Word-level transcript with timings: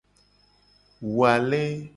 Wu 1.13 1.21
ale. 1.33 1.61